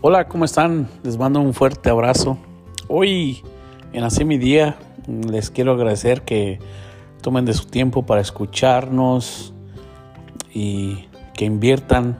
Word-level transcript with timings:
Hola, 0.00 0.28
¿cómo 0.28 0.44
están? 0.44 0.88
Les 1.02 1.18
mando 1.18 1.40
un 1.40 1.52
fuerte 1.52 1.90
abrazo. 1.90 2.38
Hoy, 2.86 3.42
en 3.92 4.04
Así 4.04 4.24
mi 4.24 4.38
Día, 4.38 4.76
les 5.08 5.50
quiero 5.50 5.72
agradecer 5.72 6.22
que 6.22 6.60
tomen 7.20 7.44
de 7.44 7.52
su 7.52 7.64
tiempo 7.64 8.06
para 8.06 8.20
escucharnos 8.20 9.52
y 10.54 11.08
que 11.34 11.46
inviertan 11.46 12.16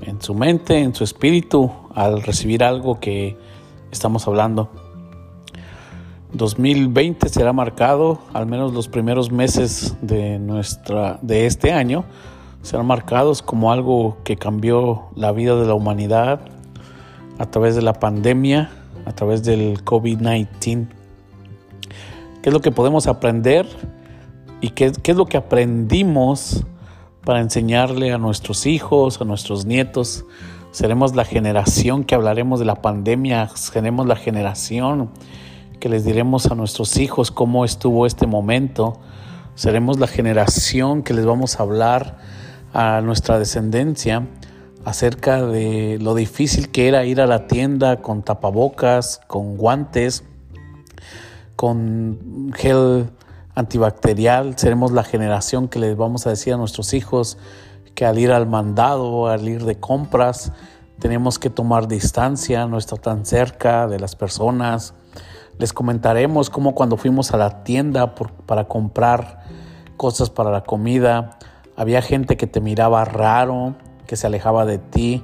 en 0.00 0.20
su 0.20 0.34
mente, 0.34 0.80
en 0.80 0.96
su 0.96 1.04
espíritu, 1.04 1.70
al 1.94 2.24
recibir 2.24 2.64
algo 2.64 2.98
que 2.98 3.36
estamos 3.92 4.26
hablando. 4.26 4.68
2020 6.32 7.28
será 7.28 7.52
marcado, 7.52 8.18
al 8.32 8.46
menos 8.46 8.74
los 8.74 8.88
primeros 8.88 9.30
meses 9.30 9.96
de, 10.02 10.40
nuestra, 10.40 11.20
de 11.22 11.46
este 11.46 11.72
año, 11.72 12.04
serán 12.62 12.88
marcados 12.88 13.42
como 13.42 13.70
algo 13.70 14.16
que 14.24 14.36
cambió 14.36 15.04
la 15.14 15.30
vida 15.30 15.54
de 15.54 15.66
la 15.66 15.74
humanidad, 15.74 16.55
a 17.38 17.46
través 17.46 17.74
de 17.74 17.82
la 17.82 17.94
pandemia, 17.94 18.70
a 19.04 19.12
través 19.12 19.42
del 19.42 19.84
COVID-19. 19.84 20.86
¿Qué 22.42 22.50
es 22.50 22.52
lo 22.52 22.60
que 22.60 22.70
podemos 22.70 23.06
aprender 23.06 23.66
y 24.60 24.70
qué, 24.70 24.92
qué, 25.02 25.10
es 25.12 25.16
lo 25.16 25.26
que 25.26 25.36
aprendimos 25.36 26.64
para 27.24 27.40
enseñarle 27.40 28.12
a 28.12 28.18
nuestros 28.18 28.66
hijos, 28.66 29.20
a 29.20 29.24
nuestros 29.24 29.66
nietos? 29.66 30.24
Seremos 30.70 31.14
la 31.14 31.24
generación 31.24 32.04
que 32.04 32.14
hablaremos 32.14 32.60
de 32.60 32.66
la 32.66 32.76
pandemia, 32.76 33.48
seremos 33.54 34.06
la 34.06 34.16
generación 34.16 35.10
que 35.80 35.88
les 35.88 36.04
diremos 36.04 36.46
a 36.46 36.54
nuestros 36.54 36.96
hijos 36.96 37.30
cómo 37.30 37.64
estuvo 37.64 38.06
este 38.06 38.26
momento, 38.26 38.98
seremos 39.54 39.98
la 39.98 40.06
generación 40.06 41.02
que 41.02 41.14
les 41.14 41.26
vamos 41.26 41.58
a 41.58 41.62
hablar 41.62 42.18
a 42.72 43.00
nuestra 43.00 43.38
descendencia 43.38 44.26
acerca 44.86 45.44
de 45.44 45.98
lo 46.00 46.14
difícil 46.14 46.70
que 46.70 46.86
era 46.86 47.04
ir 47.04 47.20
a 47.20 47.26
la 47.26 47.48
tienda 47.48 47.96
con 48.02 48.22
tapabocas, 48.22 49.20
con 49.26 49.56
guantes, 49.56 50.22
con 51.56 52.52
gel 52.54 53.10
antibacterial. 53.56 54.56
Seremos 54.56 54.92
la 54.92 55.02
generación 55.02 55.66
que 55.66 55.80
les 55.80 55.96
vamos 55.96 56.28
a 56.28 56.30
decir 56.30 56.54
a 56.54 56.56
nuestros 56.56 56.94
hijos 56.94 57.36
que 57.96 58.06
al 58.06 58.16
ir 58.20 58.30
al 58.30 58.46
mandado, 58.46 59.26
al 59.26 59.48
ir 59.48 59.64
de 59.64 59.74
compras, 59.80 60.52
tenemos 61.00 61.40
que 61.40 61.50
tomar 61.50 61.88
distancia, 61.88 62.68
no 62.68 62.78
estar 62.78 63.00
tan 63.00 63.26
cerca 63.26 63.88
de 63.88 63.98
las 63.98 64.14
personas. 64.14 64.94
Les 65.58 65.72
comentaremos 65.72 66.48
cómo 66.48 66.76
cuando 66.76 66.96
fuimos 66.96 67.32
a 67.32 67.38
la 67.38 67.64
tienda 67.64 68.14
para 68.14 68.68
comprar 68.68 69.40
cosas 69.96 70.30
para 70.30 70.52
la 70.52 70.62
comida, 70.62 71.38
había 71.74 72.02
gente 72.02 72.36
que 72.36 72.46
te 72.46 72.60
miraba 72.60 73.04
raro, 73.04 73.74
que 74.06 74.16
se 74.16 74.26
alejaba 74.26 74.64
de 74.64 74.78
ti 74.78 75.22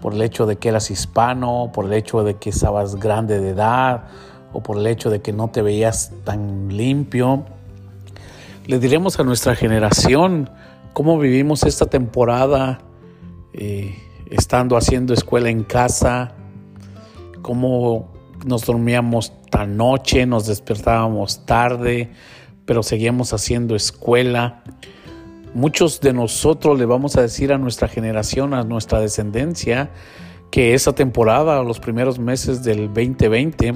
por 0.00 0.14
el 0.14 0.22
hecho 0.22 0.46
de 0.46 0.56
que 0.56 0.68
eras 0.68 0.90
hispano, 0.90 1.70
por 1.72 1.86
el 1.86 1.92
hecho 1.92 2.22
de 2.22 2.34
que 2.34 2.50
estabas 2.50 2.96
grande 2.96 3.40
de 3.40 3.50
edad 3.50 4.04
o 4.52 4.62
por 4.62 4.78
el 4.78 4.86
hecho 4.86 5.10
de 5.10 5.20
que 5.20 5.32
no 5.32 5.48
te 5.48 5.62
veías 5.62 6.12
tan 6.24 6.68
limpio. 6.76 7.44
Le 8.66 8.78
diremos 8.78 9.18
a 9.18 9.24
nuestra 9.24 9.54
generación 9.54 10.50
cómo 10.92 11.18
vivimos 11.18 11.62
esta 11.64 11.86
temporada 11.86 12.78
eh, 13.52 13.96
estando 14.30 14.76
haciendo 14.76 15.14
escuela 15.14 15.50
en 15.50 15.62
casa, 15.64 16.32
cómo 17.42 18.12
nos 18.44 18.64
dormíamos 18.64 19.32
tan 19.50 19.76
noche, 19.76 20.26
nos 20.26 20.46
despertábamos 20.46 21.46
tarde, 21.46 22.10
pero 22.64 22.82
seguíamos 22.82 23.32
haciendo 23.32 23.76
escuela. 23.76 24.62
Muchos 25.56 26.02
de 26.02 26.12
nosotros 26.12 26.78
le 26.78 26.84
vamos 26.84 27.16
a 27.16 27.22
decir 27.22 27.50
a 27.50 27.56
nuestra 27.56 27.88
generación, 27.88 28.52
a 28.52 28.62
nuestra 28.62 29.00
descendencia, 29.00 29.88
que 30.50 30.74
esa 30.74 30.94
temporada, 30.94 31.62
los 31.62 31.80
primeros 31.80 32.18
meses 32.18 32.62
del 32.62 32.88
2020, 32.88 33.72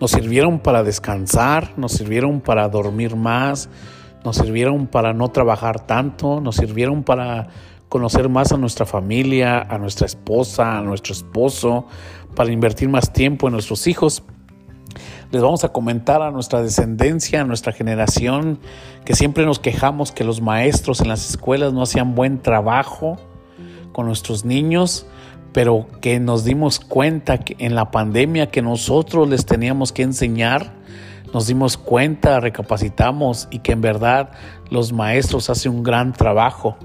nos 0.00 0.10
sirvieron 0.12 0.60
para 0.60 0.82
descansar, 0.82 1.74
nos 1.76 1.92
sirvieron 1.92 2.40
para 2.40 2.66
dormir 2.70 3.16
más, 3.16 3.68
nos 4.24 4.36
sirvieron 4.36 4.86
para 4.86 5.12
no 5.12 5.28
trabajar 5.28 5.86
tanto, 5.86 6.40
nos 6.40 6.56
sirvieron 6.56 7.02
para 7.02 7.48
conocer 7.90 8.30
más 8.30 8.52
a 8.52 8.56
nuestra 8.56 8.86
familia, 8.86 9.60
a 9.60 9.76
nuestra 9.76 10.06
esposa, 10.06 10.78
a 10.78 10.80
nuestro 10.80 11.12
esposo, 11.12 11.86
para 12.34 12.50
invertir 12.50 12.88
más 12.88 13.12
tiempo 13.12 13.46
en 13.46 13.52
nuestros 13.52 13.86
hijos 13.86 14.22
les 15.32 15.40
vamos 15.40 15.64
a 15.64 15.70
comentar 15.70 16.20
a 16.20 16.30
nuestra 16.30 16.62
descendencia, 16.62 17.40
a 17.40 17.44
nuestra 17.44 17.72
generación, 17.72 18.58
que 19.06 19.14
siempre 19.14 19.46
nos 19.46 19.58
quejamos 19.58 20.12
que 20.12 20.24
los 20.24 20.42
maestros 20.42 21.00
en 21.00 21.08
las 21.08 21.28
escuelas 21.30 21.72
no 21.72 21.82
hacían 21.82 22.14
buen 22.14 22.42
trabajo 22.42 23.16
con 23.92 24.04
nuestros 24.04 24.44
niños, 24.44 25.06
pero 25.54 25.86
que 26.02 26.20
nos 26.20 26.44
dimos 26.44 26.80
cuenta 26.80 27.38
que 27.38 27.56
en 27.58 27.74
la 27.74 27.90
pandemia 27.90 28.50
que 28.50 28.60
nosotros 28.60 29.26
les 29.26 29.46
teníamos 29.46 29.90
que 29.90 30.02
enseñar, 30.02 30.74
nos 31.32 31.46
dimos 31.46 31.78
cuenta, 31.78 32.38
recapacitamos 32.38 33.48
y 33.50 33.60
que 33.60 33.72
en 33.72 33.80
verdad 33.80 34.32
los 34.68 34.92
maestros 34.92 35.48
hacen 35.48 35.72
un 35.72 35.82
gran 35.82 36.12
trabajo, 36.12 36.76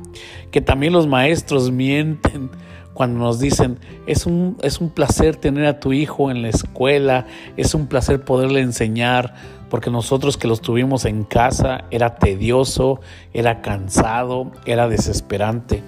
que 0.51 0.61
también 0.61 0.93
los 0.93 1.05
maestros 1.05 1.69
mienten 1.69 2.49
cuando 2.97 3.19
nos 3.19 3.37
dicen, 3.37 3.77
es 4.07 4.25
un, 4.25 4.57
es 4.63 4.81
un 4.81 4.89
placer 4.89 5.35
tener 5.35 5.67
a 5.67 5.79
tu 5.79 5.93
hijo 5.93 6.31
en 6.31 6.41
la 6.41 6.49
escuela, 6.49 7.27
es 7.55 7.75
un 7.75 7.85
placer 7.85 8.25
poderle 8.25 8.61
enseñar, 8.61 9.35
porque 9.69 9.91
nosotros 9.91 10.35
que 10.35 10.47
los 10.47 10.61
tuvimos 10.61 11.05
en 11.05 11.23
casa 11.23 11.83
era 11.91 12.15
tedioso, 12.15 12.99
era 13.35 13.61
cansado, 13.61 14.51
era 14.65 14.87
desesperante. 14.87 15.83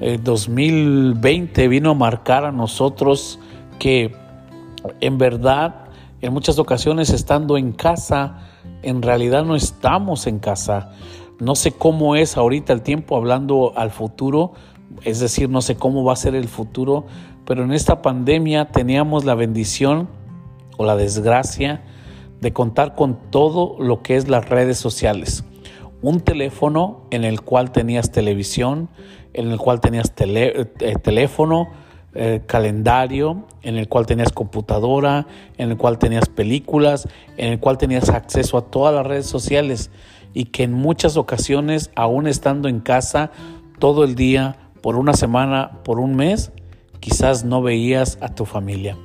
El 0.00 0.24
2020 0.24 1.68
vino 1.68 1.90
a 1.90 1.94
marcar 1.94 2.46
a 2.46 2.52
nosotros 2.52 3.38
que 3.78 4.16
en 5.02 5.18
verdad, 5.18 5.90
en 6.22 6.32
muchas 6.32 6.58
ocasiones 6.58 7.10
estando 7.10 7.58
en 7.58 7.72
casa, 7.72 8.38
en 8.80 9.02
realidad 9.02 9.44
no 9.44 9.56
estamos 9.56 10.26
en 10.26 10.38
casa. 10.38 10.92
No 11.38 11.54
sé 11.54 11.72
cómo 11.72 12.16
es 12.16 12.38
ahorita 12.38 12.72
el 12.72 12.80
tiempo 12.80 13.14
hablando 13.14 13.74
al 13.76 13.90
futuro, 13.90 14.54
es 15.04 15.20
decir, 15.20 15.48
no 15.48 15.62
sé 15.62 15.76
cómo 15.76 16.04
va 16.04 16.12
a 16.12 16.16
ser 16.16 16.34
el 16.34 16.48
futuro, 16.48 17.06
pero 17.44 17.64
en 17.64 17.72
esta 17.72 18.02
pandemia 18.02 18.70
teníamos 18.70 19.24
la 19.24 19.34
bendición 19.34 20.08
o 20.76 20.84
la 20.84 20.96
desgracia 20.96 21.82
de 22.40 22.52
contar 22.52 22.94
con 22.94 23.18
todo 23.30 23.76
lo 23.78 24.02
que 24.02 24.16
es 24.16 24.28
las 24.28 24.48
redes 24.48 24.78
sociales. 24.78 25.44
Un 26.02 26.20
teléfono 26.20 27.02
en 27.10 27.24
el 27.24 27.42
cual 27.42 27.72
tenías 27.72 28.10
televisión, 28.10 28.88
en 29.34 29.50
el 29.50 29.58
cual 29.58 29.80
tenías 29.80 30.12
eh, 30.18 30.66
teléfono, 31.02 31.68
eh, 32.14 32.42
calendario, 32.46 33.44
en 33.62 33.76
el 33.76 33.88
cual 33.88 34.06
tenías 34.06 34.32
computadora, 34.32 35.26
en 35.58 35.70
el 35.70 35.76
cual 35.76 35.98
tenías 35.98 36.28
películas, 36.28 37.08
en 37.36 37.52
el 37.52 37.60
cual 37.60 37.78
tenías 37.78 38.08
acceso 38.08 38.56
a 38.58 38.62
todas 38.62 38.94
las 38.94 39.06
redes 39.06 39.26
sociales 39.26 39.90
y 40.32 40.46
que 40.46 40.64
en 40.64 40.72
muchas 40.72 41.16
ocasiones, 41.16 41.90
aún 41.94 42.26
estando 42.26 42.68
en 42.68 42.80
casa 42.80 43.30
todo 43.78 44.04
el 44.04 44.14
día, 44.14 44.69
por 44.82 44.96
una 44.96 45.14
semana, 45.14 45.80
por 45.84 45.98
un 45.98 46.16
mes, 46.16 46.52
quizás 47.00 47.44
no 47.44 47.62
veías 47.62 48.18
a 48.20 48.28
tu 48.34 48.44
familia. 48.44 48.96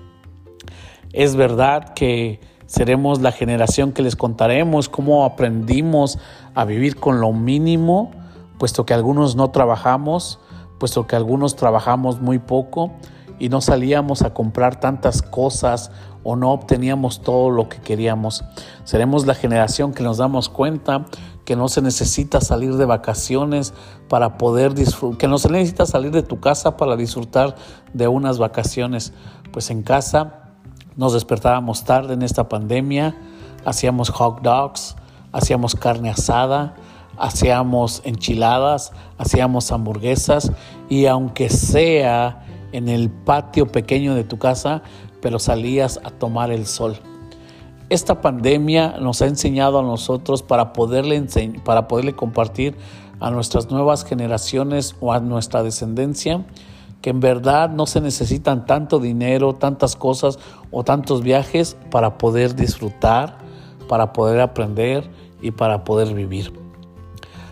Es 1.13 1.35
verdad 1.35 1.93
que 1.93 2.39
seremos 2.65 3.21
la 3.21 3.31
generación 3.31 3.91
que 3.91 4.01
les 4.01 4.15
contaremos 4.15 4.89
cómo 4.89 5.25
aprendimos 5.25 6.19
a 6.53 6.65
vivir 6.65 6.97
con 6.97 7.21
lo 7.21 7.31
mínimo, 7.31 8.11
puesto 8.57 8.85
que 8.85 8.93
algunos 8.93 9.35
no 9.35 9.51
trabajamos, 9.51 10.39
puesto 10.79 11.07
que 11.07 11.15
algunos 11.15 11.55
trabajamos 11.55 12.19
muy 12.21 12.39
poco 12.39 12.91
y 13.39 13.49
no 13.49 13.61
salíamos 13.61 14.21
a 14.21 14.33
comprar 14.33 14.79
tantas 14.79 15.21
cosas 15.21 15.91
o 16.23 16.35
no 16.35 16.51
obteníamos 16.51 17.21
todo 17.21 17.49
lo 17.49 17.69
que 17.69 17.77
queríamos. 17.77 18.43
Seremos 18.83 19.25
la 19.25 19.35
generación 19.35 19.93
que 19.93 20.03
nos 20.03 20.17
damos 20.17 20.49
cuenta 20.49 21.05
que 21.45 21.55
no 21.55 21.69
se 21.69 21.81
necesita 21.81 22.41
salir 22.41 22.75
de 22.75 22.85
vacaciones 22.85 23.73
para 24.09 24.37
poder 24.37 24.73
disfrutar, 24.73 25.17
que 25.17 25.27
no 25.27 25.37
se 25.37 25.49
necesita 25.49 25.85
salir 25.85 26.11
de 26.11 26.23
tu 26.23 26.39
casa 26.39 26.75
para 26.75 26.95
disfrutar 26.95 27.55
de 27.93 28.07
unas 28.07 28.39
vacaciones. 28.39 29.13
Pues 29.53 29.69
en 29.69 29.83
casa 29.83 30.49
nos 30.95 31.13
despertábamos 31.13 31.83
tarde 31.83 32.15
en 32.15 32.23
esta 32.23 32.49
pandemia, 32.49 33.15
hacíamos 33.63 34.09
hot 34.09 34.41
dogs, 34.41 34.95
hacíamos 35.31 35.75
carne 35.75 36.09
asada, 36.09 36.75
hacíamos 37.17 38.01
enchiladas, 38.05 38.91
hacíamos 39.17 39.71
hamburguesas 39.71 40.51
y 40.89 41.05
aunque 41.05 41.49
sea 41.49 42.43
en 42.71 42.89
el 42.89 43.09
patio 43.09 43.71
pequeño 43.71 44.15
de 44.15 44.23
tu 44.23 44.37
casa, 44.37 44.81
pero 45.21 45.39
salías 45.39 45.99
a 46.03 46.09
tomar 46.09 46.51
el 46.51 46.65
sol. 46.65 46.99
Esta 47.89 48.21
pandemia 48.21 48.97
nos 48.99 49.21
ha 49.21 49.27
enseñado 49.27 49.79
a 49.79 49.83
nosotros 49.83 50.41
para 50.41 50.73
poderle, 50.73 51.23
para 51.63 51.87
poderle 51.87 52.13
compartir 52.13 52.75
a 53.19 53.29
nuestras 53.29 53.69
nuevas 53.69 54.03
generaciones 54.03 54.95
o 54.99 55.13
a 55.13 55.19
nuestra 55.19 55.61
descendencia 55.63 56.45
que 57.05 57.11
en 57.11 57.19
verdad 57.19 57.69
no 57.69 57.85
se 57.85 58.01
necesitan 58.01 58.65
tanto 58.65 58.99
dinero, 58.99 59.53
tantas 59.53 59.95
cosas 59.95 60.39
o 60.71 60.83
tantos 60.83 61.21
viajes 61.21 61.77
para 61.91 62.17
poder 62.17 62.55
disfrutar, 62.55 63.37
para 63.87 64.11
poder 64.11 64.41
aprender 64.41 65.07
y 65.39 65.51
para 65.51 65.83
poder 65.83 66.15
vivir. 66.15 66.51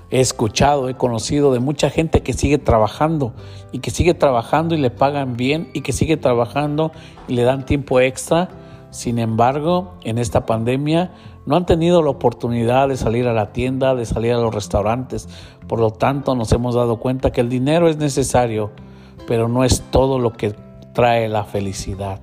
he 0.10 0.20
escuchado, 0.20 0.90
he 0.90 0.96
conocido 0.96 1.54
de 1.54 1.60
mucha 1.60 1.92
gente 1.92 2.24
que 2.24 2.34
sigue 2.34 2.58
trabajando 2.58 3.34
y 3.72 3.78
que 3.78 3.92
sigue 3.92 4.16
trabajando 4.16 4.74
y 4.74 4.80
le 4.80 4.90
pagan 4.90 5.38
bien 5.38 5.70
y 5.74 5.82
que 5.82 5.94
sigue 5.94 6.18
trabajando 6.18 6.92
y 7.28 7.36
le 7.36 7.44
dan 7.44 7.64
tiempo 7.64 8.00
extra. 8.00 8.50
Sin 8.94 9.18
embargo, 9.18 9.96
en 10.04 10.20
esta 10.20 10.46
pandemia 10.46 11.10
no 11.48 11.56
han 11.56 11.66
tenido 11.66 12.04
la 12.04 12.12
oportunidad 12.12 12.88
de 12.90 12.96
salir 12.96 13.28
a 13.28 13.34
la 13.34 13.52
tienda, 13.52 13.96
de 13.96 14.06
salir 14.06 14.34
a 14.34 14.38
los 14.38 14.54
restaurantes. 14.54 15.28
Por 15.68 15.80
lo 15.80 15.90
tanto, 15.90 16.36
nos 16.36 16.52
hemos 16.52 16.76
dado 16.76 16.98
cuenta 16.98 17.32
que 17.32 17.42
el 17.42 17.50
dinero 17.50 17.90
es 17.90 17.98
necesario, 17.98 18.70
pero 19.26 19.48
no 19.48 19.64
es 19.64 19.82
todo 19.90 20.20
lo 20.20 20.34
que 20.34 20.54
trae 20.94 21.28
la 21.28 21.44
felicidad. 21.44 22.22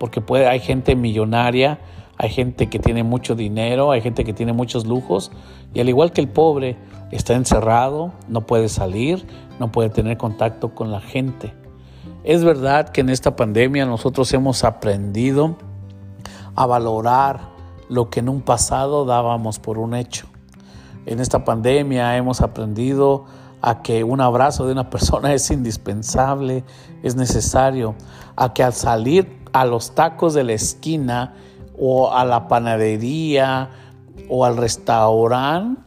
Porque 0.00 0.20
hay 0.44 0.58
gente 0.58 0.96
millonaria, 0.96 1.78
hay 2.18 2.30
gente 2.30 2.68
que 2.68 2.80
tiene 2.80 3.04
mucho 3.04 3.36
dinero, 3.36 3.92
hay 3.92 4.00
gente 4.00 4.24
que 4.24 4.32
tiene 4.32 4.52
muchos 4.52 4.84
lujos, 4.84 5.30
y 5.72 5.78
al 5.78 5.88
igual 5.88 6.10
que 6.10 6.20
el 6.20 6.28
pobre, 6.28 6.78
está 7.12 7.34
encerrado, 7.34 8.10
no 8.26 8.40
puede 8.40 8.68
salir, 8.68 9.24
no 9.60 9.70
puede 9.70 9.88
tener 9.88 10.16
contacto 10.16 10.74
con 10.74 10.90
la 10.90 11.00
gente. 11.00 11.54
Es 12.24 12.42
verdad 12.42 12.88
que 12.88 13.02
en 13.02 13.08
esta 13.08 13.36
pandemia 13.36 13.86
nosotros 13.86 14.34
hemos 14.34 14.64
aprendido 14.64 15.58
a 16.54 16.66
valorar 16.66 17.52
lo 17.88 18.10
que 18.10 18.20
en 18.20 18.28
un 18.28 18.42
pasado 18.42 19.04
dábamos 19.04 19.58
por 19.58 19.78
un 19.78 19.94
hecho. 19.94 20.26
En 21.06 21.20
esta 21.20 21.44
pandemia 21.44 22.16
hemos 22.16 22.40
aprendido 22.40 23.24
a 23.60 23.82
que 23.82 24.04
un 24.04 24.20
abrazo 24.20 24.66
de 24.66 24.72
una 24.72 24.90
persona 24.90 25.32
es 25.32 25.50
indispensable, 25.50 26.64
es 27.02 27.16
necesario, 27.16 27.94
a 28.36 28.52
que 28.52 28.62
al 28.62 28.72
salir 28.72 29.40
a 29.52 29.64
los 29.64 29.94
tacos 29.94 30.34
de 30.34 30.44
la 30.44 30.52
esquina 30.52 31.34
o 31.78 32.12
a 32.12 32.24
la 32.24 32.48
panadería 32.48 33.70
o 34.28 34.44
al 34.44 34.56
restaurante, 34.56 35.80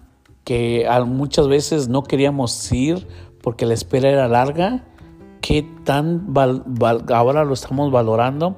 que 0.44 0.88
muchas 1.08 1.48
veces 1.48 1.88
no 1.88 2.04
queríamos 2.04 2.72
ir 2.72 3.08
porque 3.42 3.66
la 3.66 3.74
espera 3.74 4.10
era 4.10 4.28
larga, 4.28 4.84
qué 5.42 5.68
tan 5.84 6.34
ahora 7.12 7.44
lo 7.44 7.54
estamos 7.54 7.92
valorando 7.92 8.58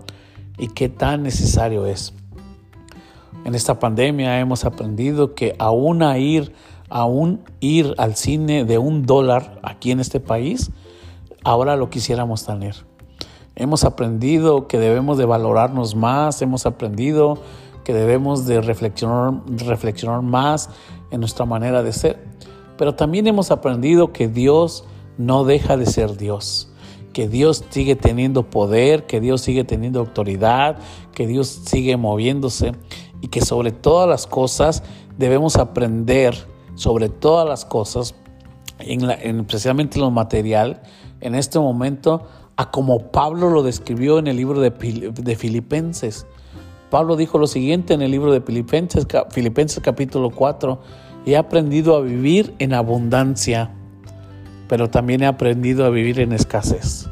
y 0.58 0.68
qué 0.70 0.90
tan 0.90 1.24
necesario 1.24 1.86
es. 1.86 2.14
En 3.46 3.56
esta 3.56 3.80
pandemia 3.80 4.40
hemos 4.40 4.66
aprendido 4.66 5.34
que 5.34 5.56
aún 5.60 6.04
a 6.04 6.18
ir, 6.18 6.54
aún 6.90 7.42
ir 7.60 7.94
al 7.98 8.16
cine 8.16 8.66
de 8.66 8.78
un 8.78 9.06
dólar 9.06 9.60
aquí 9.64 9.92
en 9.92 10.00
este 10.00 10.20
país, 10.20 10.72
ahora 11.44 11.76
lo 11.76 11.90
quisiéramos 11.90 12.46
tener. 12.46 12.76
Hemos 13.56 13.84
aprendido 13.84 14.68
que 14.68 14.78
debemos 14.78 15.18
de 15.18 15.26
valorarnos 15.26 15.96
más, 15.96 16.42
hemos 16.42 16.66
aprendido 16.66 17.40
que 17.84 17.94
debemos 17.94 18.46
de 18.46 18.60
reflexionar, 18.62 19.42
reflexionar 19.48 20.22
más 20.22 20.70
en 21.10 21.22
nuestra 21.22 21.46
manera 21.46 21.84
de 21.84 21.94
ser. 21.94 22.22
Pero 22.78 22.96
también 22.96 23.28
hemos 23.28 23.50
aprendido 23.50 24.12
que 24.12 24.28
Dios 24.28 24.84
no 25.18 25.46
deja 25.46 25.78
de 25.78 25.86
ser 25.86 26.18
Dios, 26.18 26.70
que 27.18 27.28
Dios 27.28 27.66
sigue 27.72 27.96
teniendo 27.96 28.44
poder, 28.44 29.08
que 29.08 29.20
Dios 29.20 29.42
sigue 29.42 29.64
teniendo 29.64 30.00
autoridad, 30.00 30.78
que 31.16 31.26
Dios 31.26 31.48
sigue 31.48 31.98
moviéndose 31.98 32.74
y 33.22 33.30
que 33.30 33.42
sobre 33.42 33.72
todas 33.72 34.08
las 34.08 34.28
cosas 34.28 34.84
debemos 35.18 35.56
aprender, 35.56 36.36
sobre 36.76 37.10
todas 37.10 37.50
las 37.50 37.66
cosas, 37.66 38.14
en, 38.78 39.10
especialmente 39.40 39.98
en 39.98 40.02
lo 40.04 40.12
material, 40.12 40.84
en 41.20 41.34
este 41.34 41.58
momento, 41.58 42.28
a 42.56 42.70
como 42.70 43.12
Pablo 43.12 43.50
lo 43.50 43.64
describió 43.64 44.20
en 44.20 44.28
el 44.28 44.38
libro 44.38 44.62
de, 44.62 44.70
de 44.70 45.36
Filipenses. 45.36 46.28
Pablo 46.92 47.16
dijo 47.16 47.40
lo 47.40 47.48
siguiente 47.48 47.96
en 47.96 48.04
el 48.04 48.12
libro 48.12 48.32
de 48.32 48.42
Filipenses, 48.42 49.08
Filipenses 49.32 49.82
capítulo 49.82 50.30
4, 50.30 50.80
he 51.26 51.36
aprendido 51.36 51.96
a 51.96 52.02
vivir 52.02 52.54
en 52.60 52.76
abundancia, 52.76 53.74
pero 54.68 54.90
también 54.90 55.24
he 55.24 55.28
aprendido 55.28 55.86
a 55.86 55.90
vivir 55.90 56.20
en 56.20 56.34
escasez. 56.34 57.10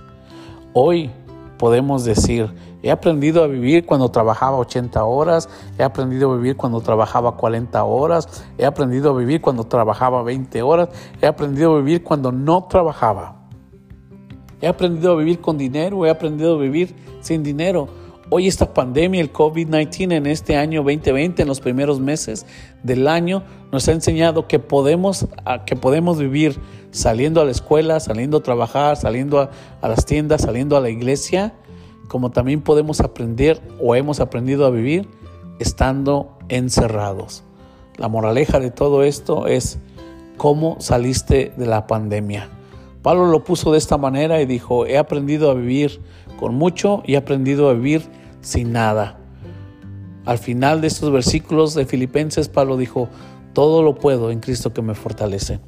Hoy 0.73 1.11
podemos 1.57 2.03
decir, 2.03 2.49
he 2.83 2.91
aprendido 2.91 3.43
a 3.43 3.47
vivir 3.47 3.85
cuando 3.85 4.09
trabajaba 4.09 4.57
80 4.57 5.03
horas, 5.03 5.49
he 5.77 5.83
aprendido 5.83 6.31
a 6.31 6.37
vivir 6.37 6.55
cuando 6.57 6.81
trabajaba 6.81 7.37
40 7.37 7.83
horas, 7.83 8.45
he 8.57 8.65
aprendido 8.65 9.11
a 9.11 9.17
vivir 9.17 9.41
cuando 9.41 9.63
trabajaba 9.63 10.21
20 10.23 10.61
horas, 10.61 10.89
he 11.21 11.25
aprendido 11.25 11.75
a 11.75 11.77
vivir 11.79 12.03
cuando 12.03 12.31
no 12.31 12.65
trabajaba. 12.65 13.47
He 14.61 14.67
aprendido 14.67 15.13
a 15.13 15.15
vivir 15.15 15.41
con 15.41 15.57
dinero, 15.57 16.05
he 16.05 16.09
aprendido 16.09 16.55
a 16.55 16.61
vivir 16.61 16.95
sin 17.21 17.43
dinero. 17.43 17.87
Hoy 18.29 18.47
esta 18.47 18.73
pandemia, 18.73 19.21
el 19.21 19.31
COVID-19 19.31 20.13
en 20.13 20.25
este 20.25 20.57
año 20.57 20.81
2020, 20.81 21.43
en 21.43 21.47
los 21.47 21.59
primeros 21.59 21.99
meses 21.99 22.45
del 22.81 23.07
año, 23.07 23.43
nos 23.71 23.87
ha 23.87 23.91
enseñado 23.91 24.47
que 24.47 24.57
podemos, 24.57 25.27
que 25.65 25.75
podemos 25.75 26.17
vivir 26.17 26.59
saliendo 26.95 27.41
a 27.41 27.45
la 27.45 27.51
escuela, 27.51 27.99
saliendo 27.99 28.37
a 28.37 28.43
trabajar, 28.43 28.95
saliendo 28.95 29.41
a, 29.41 29.87
las 29.87 30.05
tiendas, 30.05 30.43
saliendo 30.43 30.77
a 30.77 30.79
la 30.79 30.89
iglesia, 30.89 31.53
como 32.07 32.31
también 32.31 32.61
podemos 32.61 33.01
aprender 33.01 33.61
o 33.81 33.95
hemos 33.95 34.21
aprendido 34.21 34.65
a 34.65 34.69
vivir 34.69 35.09
estando 35.59 36.37
encerrados. 36.47 37.43
La 37.97 38.07
moraleja 38.07 38.61
de 38.61 38.71
todo 38.71 39.03
esto 39.03 39.47
es 39.47 39.77
cómo 40.37 40.77
saliste 40.79 41.51
de 41.57 41.65
la 41.65 41.85
pandemia. 41.85 42.49
Pablo 43.01 43.25
lo 43.25 43.43
puso 43.43 43.73
de 43.73 43.77
esta 43.77 43.97
manera 43.97 44.41
y 44.41 44.45
dijo, 44.45 44.85
he 44.85 44.97
aprendido 44.97 45.51
a 45.51 45.53
vivir 45.53 46.01
con 46.39 46.55
mucho 46.55 47.03
y 47.05 47.15
he 47.15 47.17
aprendido 47.17 47.69
a 47.69 47.73
vivir 47.73 48.03
sin 48.39 48.71
nada. 48.71 49.19
Al 50.25 50.37
final 50.37 50.79
de 50.79 50.87
estos 50.87 51.11
versículos 51.11 51.75
de 51.75 51.85
Filipenses, 51.85 52.47
Pablo 52.47 52.77
dijo, 52.77 53.09
todo 53.55 53.81
lo 53.81 53.95
puedo 53.95 54.29
en 54.29 54.41
Cristo 54.41 54.73
que 54.73 54.83
me 54.83 54.93
fortalece. 54.93 55.59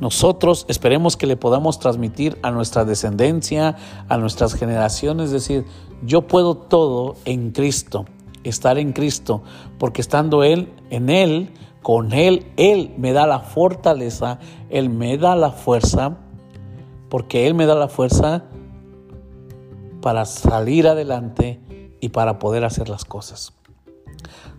Nosotros 0.00 0.66
esperemos 0.68 1.16
que 1.16 1.26
le 1.26 1.38
podamos 1.38 1.78
transmitir 1.78 2.38
a 2.42 2.50
nuestra 2.50 2.84
descendencia, 2.84 3.76
a 4.08 4.18
nuestras 4.18 4.52
generaciones, 4.54 5.26
es 5.26 5.32
decir, 5.32 5.64
yo 6.04 6.26
puedo 6.26 6.56
todo 6.56 7.16
en 7.24 7.52
Cristo, 7.52 8.04
estar 8.44 8.76
en 8.76 8.92
Cristo, 8.92 9.42
porque 9.78 10.02
estando 10.02 10.44
Él, 10.44 10.70
en 10.90 11.08
Él, 11.08 11.54
con 11.82 12.12
Él, 12.12 12.52
Él 12.56 12.92
me 12.98 13.14
da 13.14 13.26
la 13.26 13.40
fortaleza, 13.40 14.40
Él 14.68 14.90
me 14.90 15.16
da 15.16 15.34
la 15.36 15.52
fuerza 15.52 16.18
porque 17.08 17.46
Él 17.46 17.54
me 17.54 17.66
da 17.66 17.74
la 17.74 17.88
fuerza 17.88 18.44
para 20.02 20.24
salir 20.24 20.86
adelante 20.86 21.60
y 22.00 22.10
para 22.10 22.38
poder 22.38 22.64
hacer 22.64 22.88
las 22.88 23.04
cosas. 23.04 23.54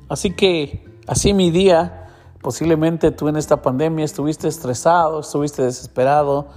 Así 0.08 0.32
que 0.32 0.86
así 1.08 1.34
mi 1.34 1.52
día, 1.52 2.09
posiblemente 2.42 3.12
tú 3.12 3.28
en 3.28 3.36
esta 3.36 3.62
pandemia 3.62 4.06
estuviste 4.06 4.48
estresado, 4.48 5.20
estuviste 5.20 5.64
desesperado, 5.64 6.48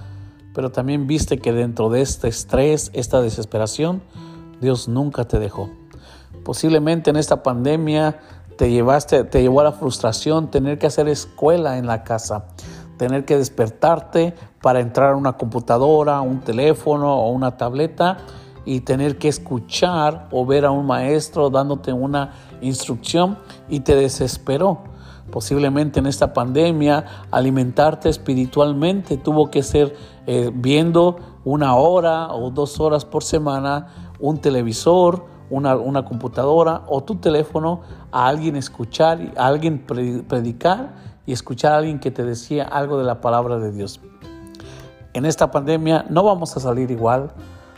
pero 0.53 0.71
también 0.71 1.07
viste 1.07 1.37
que 1.37 1.51
dentro 1.51 1.89
de 1.89 2.01
este 2.01 2.27
estrés, 2.27 2.91
esta 2.93 3.21
desesperación, 3.21 4.01
Dios 4.61 4.87
nunca 4.87 5.25
te 5.25 5.39
dejó. 5.39 5.69
Posiblemente 6.43 7.09
en 7.09 7.15
esta 7.15 7.43
pandemia 7.43 8.19
te 8.57 8.69
llevaste, 8.69 9.23
te 9.23 9.41
llevó 9.41 9.61
a 9.61 9.65
la 9.65 9.71
frustración 9.71 10.51
tener 10.51 10.77
que 10.77 10.87
hacer 10.87 11.07
escuela 11.07 11.77
en 11.77 11.87
la 11.87 12.03
casa 12.03 12.45
tener 12.97 13.25
que 13.25 13.37
despertarte 13.37 14.33
para 14.61 14.79
entrar 14.79 15.13
a 15.13 15.15
una 15.17 15.33
computadora, 15.33 16.21
un 16.21 16.41
teléfono 16.41 17.13
o 17.13 17.31
una 17.31 17.57
tableta 17.57 18.17
y 18.65 18.81
tener 18.81 19.17
que 19.17 19.27
escuchar 19.27 20.27
o 20.31 20.45
ver 20.45 20.65
a 20.65 20.71
un 20.71 20.85
maestro 20.85 21.49
dándote 21.49 21.91
una 21.91 22.31
instrucción 22.61 23.37
y 23.67 23.81
te 23.81 23.95
desesperó. 23.95 24.92
Posiblemente 25.33 25.99
en 25.99 26.05
esta 26.05 26.31
pandemia 26.31 27.25
alimentarte 27.31 28.07
espiritualmente 28.07 29.17
tuvo 29.17 29.49
que 29.49 29.63
ser 29.63 29.95
eh, 30.27 30.51
viendo 30.53 31.15
una 31.43 31.73
hora 31.73 32.31
o 32.31 32.51
dos 32.51 32.79
horas 32.79 33.03
por 33.03 33.23
semana 33.23 33.87
un 34.19 34.37
televisor, 34.37 35.25
una, 35.49 35.75
una 35.75 36.05
computadora 36.05 36.83
o 36.85 37.01
tu 37.01 37.15
teléfono, 37.15 37.81
a 38.11 38.27
alguien 38.27 38.55
escuchar, 38.55 39.33
a 39.35 39.47
alguien 39.47 39.79
predicar 39.79 40.93
y 41.25 41.31
escuchar 41.33 41.71
a 41.71 41.77
alguien 41.77 41.99
que 41.99 42.11
te 42.11 42.23
decía 42.23 42.65
algo 42.65 42.99
de 42.99 43.03
la 43.03 43.19
palabra 43.19 43.57
de 43.57 43.71
Dios. 43.71 44.01
En 45.13 45.25
esta 45.25 45.49
pandemia 45.49 46.05
no 46.11 46.21
vamos 46.21 46.55
a 46.57 46.59
salir 46.59 46.91
igual, 46.91 47.31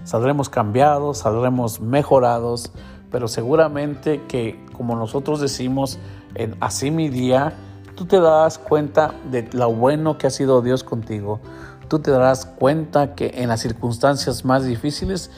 saldremos 0.04 0.50
cambiados, 0.50 1.20
saldremos 1.20 1.80
mejorados, 1.80 2.74
pero 3.12 3.30
seguramente 3.30 4.24
que 4.28 4.62
como 4.74 4.98
nosotros 4.98 5.40
decimos 5.40 6.00
en 6.36 6.56
Así 6.60 6.92
mi 6.92 7.10
día, 7.10 7.54
tú 7.96 8.06
te 8.06 8.20
das 8.20 8.58
cuenta 8.58 9.16
de 9.32 9.50
lo 9.54 9.74
bueno 9.74 10.18
que 10.18 10.28
ha 10.28 10.30
sido 10.30 10.62
Dios 10.62 10.84
contigo. 10.84 11.40
Tú 11.88 12.00
te 12.00 12.10
darás 12.10 12.46
cuenta 12.46 13.14
que 13.14 13.32
en 13.36 13.50
las 13.50 13.62
circunstancias 13.62 14.44
más 14.44 14.66
difíciles 14.66 15.30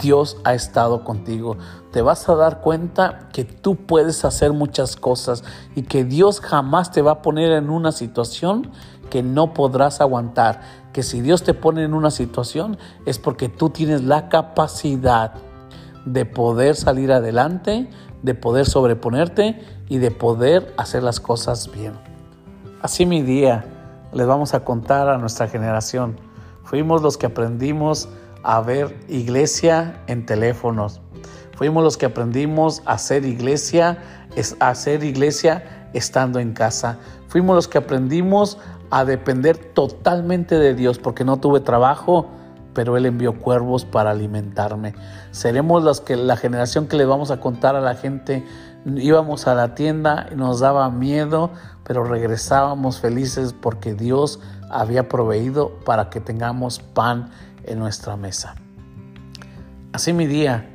Dios 0.00 0.36
ha 0.42 0.54
estado 0.54 1.04
contigo. 1.04 1.56
Te 1.92 2.02
vas 2.02 2.28
a 2.28 2.34
dar 2.34 2.60
cuenta 2.60 3.28
que 3.32 3.44
tú 3.44 3.76
puedes 3.76 4.24
hacer 4.24 4.52
muchas 4.52 4.96
cosas 4.96 5.44
y 5.76 5.82
que 5.82 6.04
Dios 6.04 6.40
jamás 6.40 6.90
te 6.90 7.02
va 7.02 7.12
a 7.12 7.22
poner 7.22 7.52
en 7.52 7.70
una 7.70 7.92
situación 7.92 8.70
que 9.10 9.22
no 9.22 9.54
podrás 9.54 10.00
aguantar. 10.00 10.60
Que 10.92 11.04
si 11.04 11.20
Dios 11.20 11.44
te 11.44 11.54
pone 11.54 11.84
en 11.84 11.94
una 11.94 12.10
situación 12.10 12.78
es 13.06 13.18
porque 13.18 13.48
tú 13.48 13.70
tienes 13.70 14.02
la 14.02 14.28
capacidad 14.28 15.34
de 16.04 16.24
poder 16.24 16.74
salir 16.74 17.12
adelante, 17.12 17.88
de 18.22 18.34
poder 18.34 18.66
sobreponerte 18.66 19.60
y 19.88 19.98
de 19.98 20.10
poder 20.10 20.72
hacer 20.76 21.02
las 21.02 21.20
cosas 21.20 21.70
bien. 21.72 21.92
Así 22.80 23.06
mi 23.06 23.22
día 23.22 23.64
les 24.12 24.26
vamos 24.26 24.54
a 24.54 24.64
contar 24.64 25.08
a 25.08 25.18
nuestra 25.18 25.48
generación. 25.48 26.16
Fuimos 26.64 27.02
los 27.02 27.16
que 27.16 27.26
aprendimos 27.26 28.08
a 28.42 28.60
ver 28.60 28.96
iglesia 29.08 30.02
en 30.06 30.26
teléfonos. 30.26 31.00
Fuimos 31.56 31.84
los 31.84 31.96
que 31.96 32.06
aprendimos 32.06 32.82
a 32.86 32.94
hacer 32.94 33.24
iglesia, 33.24 33.98
a 34.60 34.68
hacer 34.68 35.04
iglesia 35.04 35.88
estando 35.92 36.38
en 36.38 36.52
casa. 36.52 36.98
Fuimos 37.28 37.54
los 37.54 37.68
que 37.68 37.78
aprendimos 37.78 38.58
a 38.90 39.04
depender 39.04 39.56
totalmente 39.56 40.58
de 40.58 40.74
Dios 40.74 40.98
porque 40.98 41.24
no 41.24 41.38
tuve 41.38 41.60
trabajo, 41.60 42.28
pero 42.74 42.96
Él 42.96 43.06
envió 43.06 43.38
cuervos 43.38 43.84
para 43.84 44.10
alimentarme. 44.10 44.94
Seremos 45.30 45.82
los 45.82 46.00
que, 46.00 46.16
la 46.16 46.36
generación 46.36 46.86
que 46.86 46.96
le 46.96 47.04
vamos 47.04 47.30
a 47.30 47.40
contar 47.40 47.76
a 47.76 47.80
la 47.80 47.94
gente, 47.94 48.44
íbamos 48.86 49.46
a 49.46 49.54
la 49.54 49.74
tienda 49.74 50.28
nos 50.34 50.60
daba 50.60 50.90
miedo, 50.90 51.50
pero 51.84 52.04
regresábamos 52.04 53.00
felices 53.00 53.54
porque 53.58 53.94
Dios 53.94 54.40
había 54.70 55.08
proveído 55.08 55.78
para 55.84 56.10
que 56.10 56.20
tengamos 56.20 56.78
pan 56.78 57.30
en 57.64 57.78
nuestra 57.78 58.16
mesa. 58.16 58.54
Así 59.92 60.12
mi 60.12 60.26
día, 60.26 60.68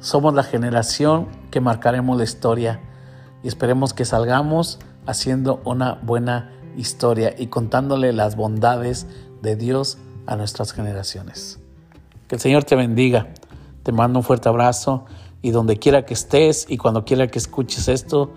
somos 0.00 0.32
la 0.34 0.42
generación 0.42 1.28
que 1.50 1.60
marcaremos 1.60 2.16
la 2.16 2.24
historia 2.24 2.80
y 3.42 3.48
esperemos 3.48 3.92
que 3.92 4.04
salgamos 4.04 4.78
haciendo 5.06 5.60
una 5.64 5.94
buena 6.02 6.52
historia 6.76 7.34
y 7.36 7.48
contándole 7.48 8.12
las 8.12 8.36
bondades 8.36 9.06
de 9.42 9.56
Dios 9.56 9.98
a 10.28 10.36
nuestras 10.36 10.72
generaciones. 10.72 11.58
Que 12.28 12.34
el 12.34 12.40
Señor 12.40 12.64
te 12.64 12.76
bendiga. 12.76 13.28
Te 13.82 13.92
mando 13.92 14.18
un 14.18 14.22
fuerte 14.22 14.50
abrazo 14.50 15.06
y 15.40 15.50
donde 15.50 15.78
quiera 15.78 16.04
que 16.04 16.12
estés 16.12 16.66
y 16.68 16.76
cuando 16.76 17.06
quiera 17.06 17.28
que 17.28 17.38
escuches 17.38 17.88
esto, 17.88 18.34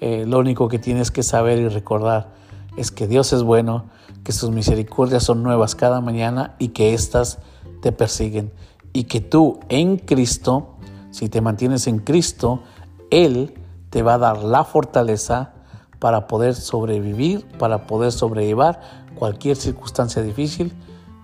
eh, 0.00 0.24
lo 0.26 0.40
único 0.40 0.66
que 0.66 0.80
tienes 0.80 1.12
que 1.12 1.22
saber 1.22 1.58
y 1.58 1.68
recordar 1.68 2.34
es 2.76 2.90
que 2.90 3.06
Dios 3.06 3.32
es 3.32 3.44
bueno, 3.44 3.84
que 4.24 4.32
sus 4.32 4.50
misericordias 4.50 5.22
son 5.22 5.44
nuevas 5.44 5.76
cada 5.76 6.00
mañana 6.00 6.56
y 6.58 6.70
que 6.70 6.92
éstas 6.92 7.38
te 7.82 7.92
persiguen. 7.92 8.52
Y 8.92 9.04
que 9.04 9.20
tú 9.20 9.60
en 9.68 9.96
Cristo, 9.96 10.74
si 11.12 11.28
te 11.28 11.40
mantienes 11.40 11.86
en 11.86 12.00
Cristo, 12.00 12.64
Él 13.12 13.54
te 13.90 14.02
va 14.02 14.14
a 14.14 14.18
dar 14.18 14.42
la 14.42 14.64
fortaleza 14.64 15.52
para 16.00 16.26
poder 16.26 16.56
sobrevivir, 16.56 17.46
para 17.58 17.86
poder 17.86 18.10
sobrellevar 18.10 18.80
cualquier 19.14 19.56
circunstancia 19.56 20.20
difícil 20.20 20.74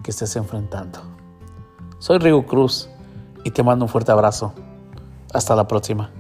que 0.05 0.13
estés 0.13 0.37
enfrentando. 0.37 1.01
Soy 1.99 2.19
Rigo 2.19 2.47
Cruz 2.47 2.89
y 3.43 3.51
te 3.51 3.65
mando 3.65 3.87
un 3.87 3.89
fuerte 3.89 4.13
abrazo. 4.13 4.53
Hasta 5.33 5.57
la 5.57 5.67
próxima. 5.67 6.11